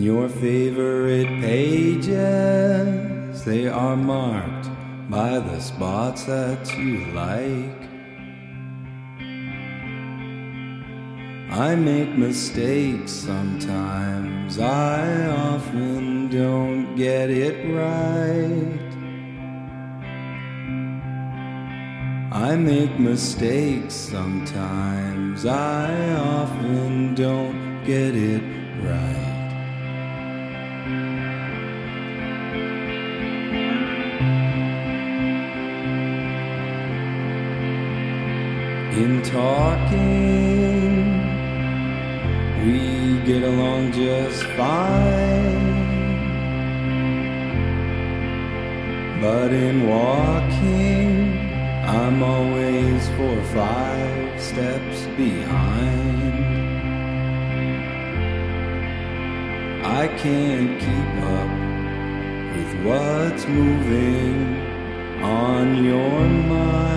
[0.00, 2.14] and your favorite pages
[3.44, 4.70] they are marked
[5.10, 7.82] by the spots that you like
[11.50, 18.80] I make mistakes sometimes I often don't get it right
[22.32, 25.44] I make mistakes sometimes.
[25.44, 28.42] I often don't get it
[28.82, 29.29] right.
[38.92, 40.00] In talking,
[42.64, 45.70] we get along just fine.
[49.20, 51.38] But in walking,
[51.86, 56.10] I'm always four or five steps behind.
[59.86, 61.52] I can't keep up
[62.56, 66.89] with what's moving on your mind.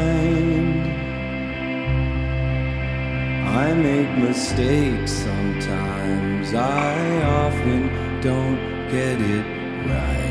[3.53, 8.57] I make mistakes sometimes, I often don't
[8.89, 9.45] get it
[9.87, 10.22] right.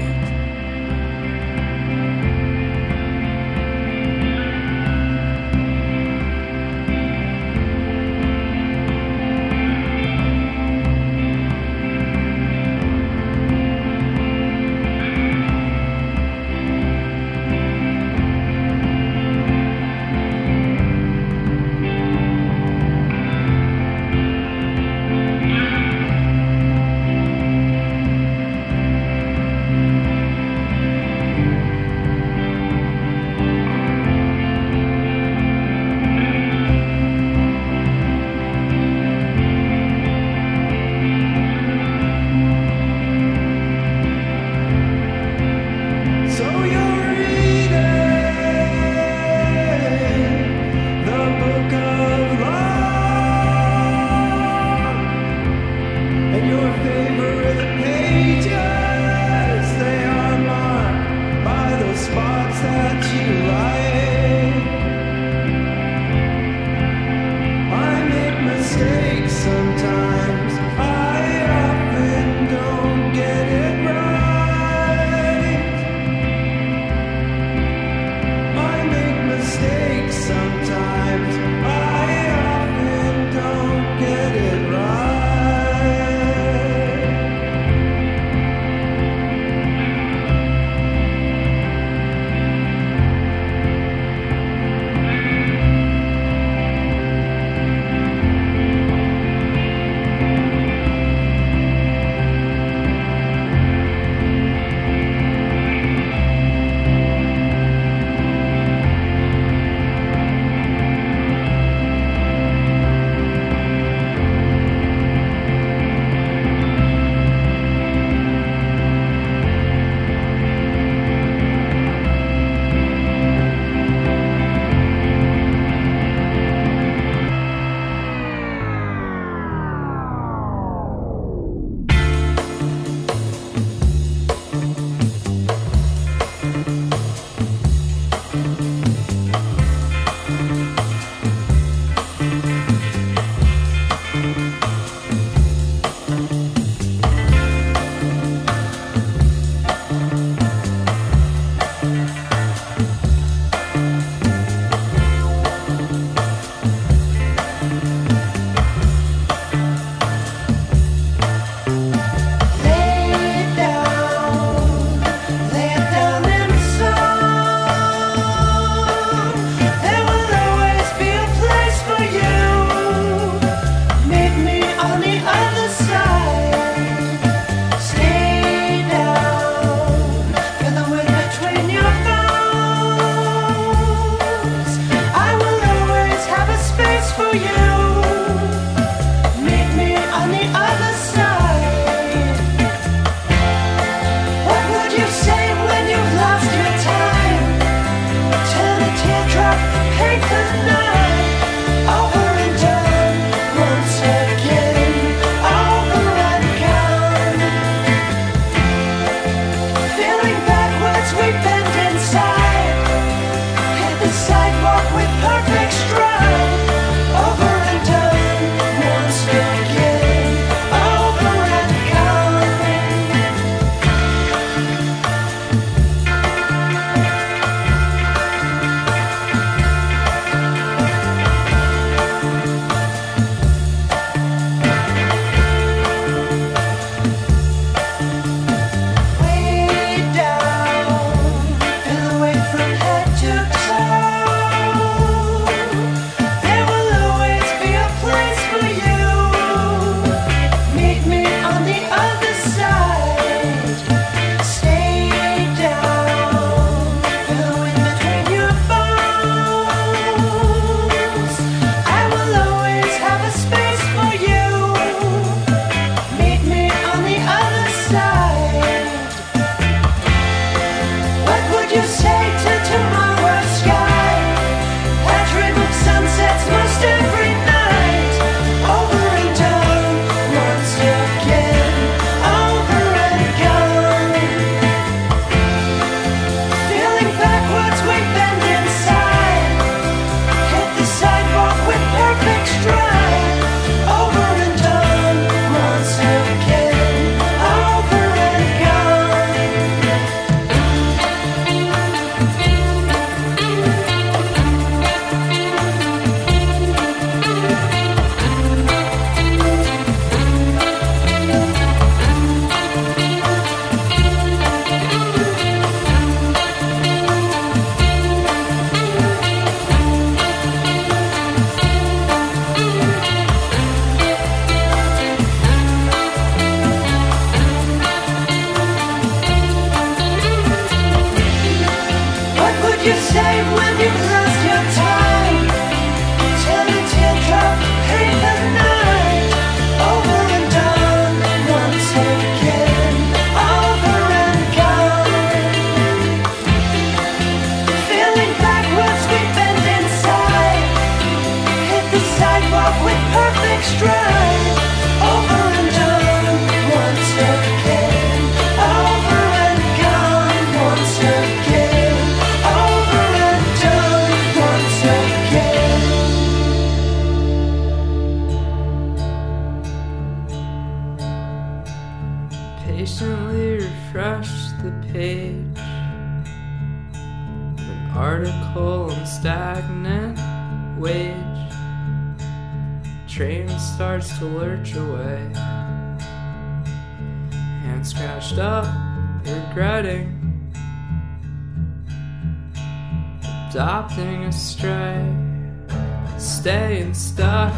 [394.72, 397.54] try staying stuck.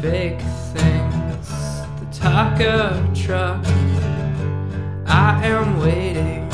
[0.00, 0.42] Fake
[0.74, 1.48] things.
[2.00, 2.76] The taco
[3.14, 3.64] truck.
[5.06, 6.48] I am waiting.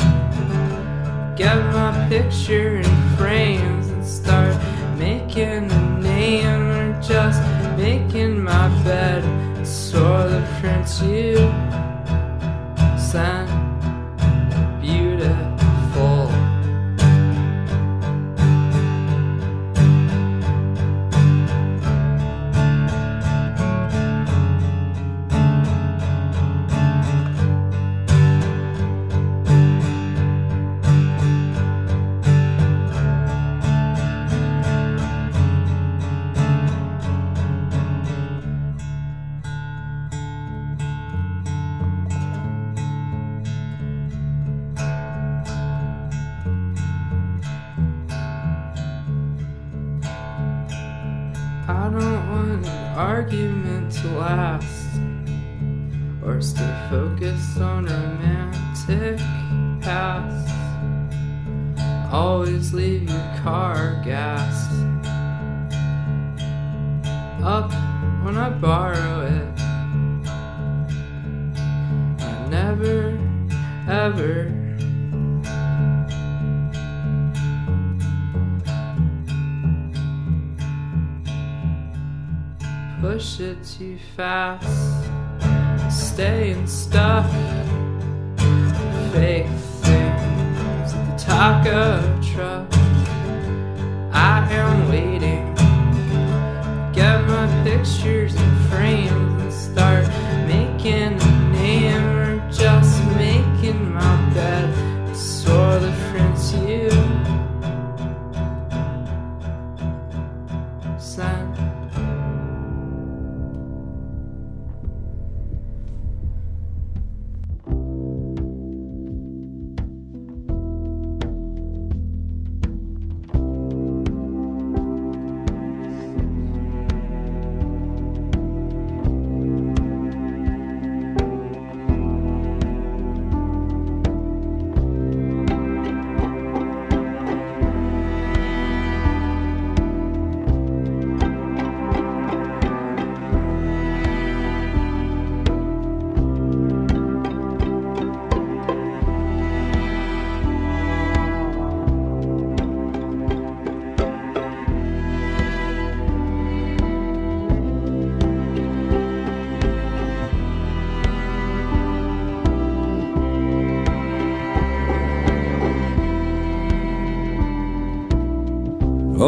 [1.35, 4.55] Get my picture in frames and start
[4.97, 6.63] making a name.
[6.77, 7.41] Or just
[7.77, 9.23] making my bed.
[9.65, 11.37] So of prints you
[12.97, 13.48] send
[62.11, 64.71] Always leave your car gassed
[67.43, 67.71] up
[68.23, 69.59] when I borrow it.
[72.19, 73.15] I never,
[73.87, 74.55] ever.
[83.01, 85.05] Push it too fast,
[85.89, 87.29] staying stuck,
[89.13, 89.58] fake
[91.39, 92.67] taco truck.
[94.11, 95.55] I am waiting.
[96.91, 98.27] Get my picture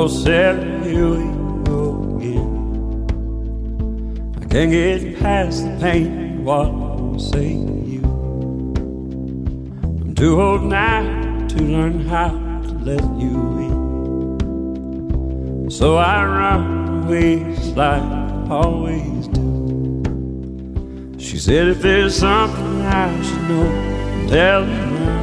[0.03, 0.55] Oh, here
[1.11, 1.29] we
[1.63, 2.49] go again.
[4.41, 6.43] I can't get past the pain.
[6.43, 8.01] What say you?
[10.01, 11.03] I'm too old now
[11.49, 13.35] to learn how to let you
[15.59, 15.69] in.
[15.69, 17.43] So I run away
[17.75, 20.01] like I always do.
[21.19, 23.69] She said, if there's something I should know,
[24.29, 25.21] tell me now.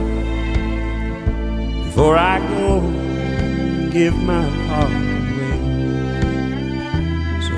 [1.82, 2.80] Before I go,
[3.90, 4.67] give my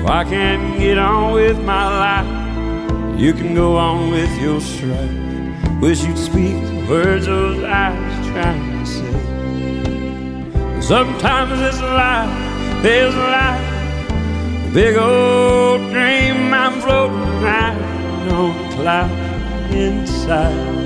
[0.05, 3.19] I can't get on with my life.
[3.19, 5.81] You can go on with your strife.
[5.81, 10.81] Wish you'd speak the words those eyes trying to say.
[10.81, 14.73] Sometimes it's life there's life.
[14.73, 20.79] big old dream I'm floating around on a cloud inside.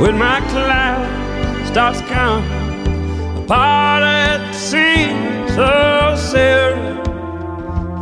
[0.00, 7.01] When my cloud starts coming apart at the seams, oh Sarah,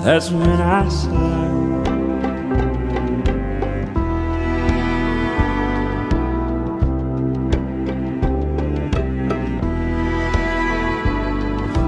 [0.03, 1.41] that's when I slide.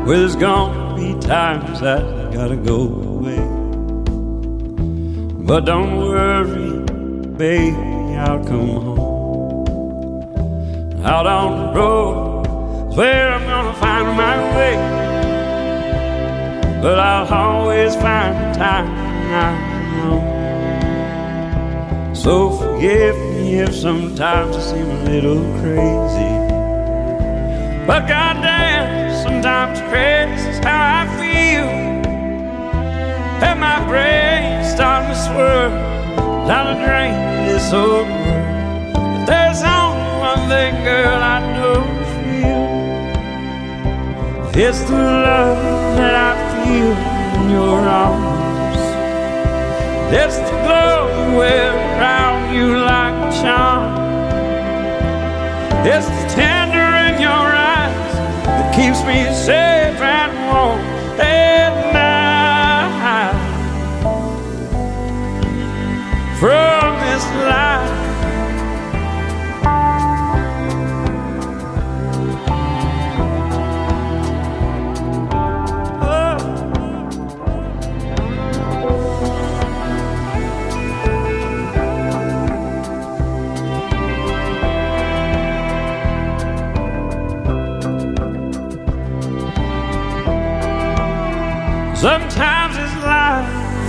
[0.04, 3.38] Well, there's gonna be times that I gotta go away.
[5.46, 6.84] But don't worry,
[7.36, 7.76] baby,
[8.16, 9.66] I'll come home.
[11.04, 15.01] Out on the road where I'm gonna find my way.
[16.82, 19.02] But I'll always find time.
[22.12, 26.34] So forgive me if sometimes I seem a little crazy.
[27.86, 31.68] But goddamn sometimes crazy is how I feel.
[33.46, 35.70] And my brain starting to swirl
[36.48, 37.14] down the drain
[37.46, 38.92] this old world.
[38.94, 42.62] But there's only one thing, girl, I know for you.
[44.66, 46.31] It's the love that I
[46.72, 48.82] in your arms.
[50.14, 53.92] It's the glow around you like a charm.
[55.86, 58.14] It's the tender in your eyes
[58.46, 60.80] that keeps me safe and warm
[61.20, 61.51] at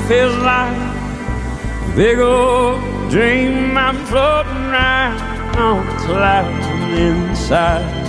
[0.08, 5.22] feels like a big old dream I'm floating around
[5.56, 8.02] on a cloud inside.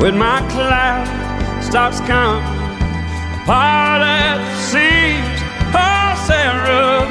[0.00, 1.06] When my cloud
[1.62, 2.42] stops coming
[3.42, 5.40] apart at the seams,
[5.74, 7.06] oh Sarah,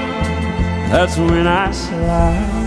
[0.90, 2.63] that's when I slide.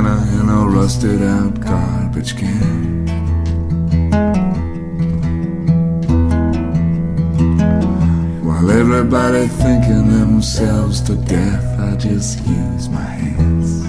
[0.00, 3.06] Havana in a rusted out garbage can.
[8.42, 13.84] While everybody thinking themselves to death, I just use my hands.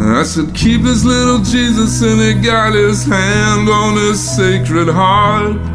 [0.00, 5.69] I said, keep his little Jesus, and he got his hand on his sacred heart.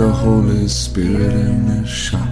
[0.00, 2.29] the Holy Spirit in this shop.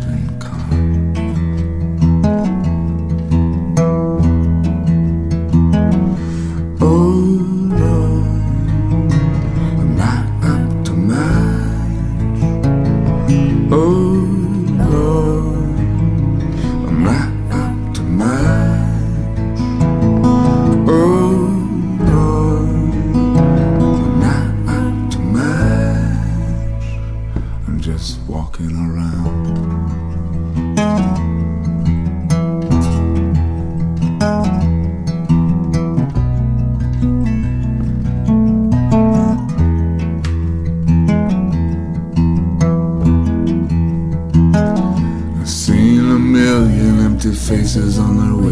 [47.48, 48.47] Faces on their way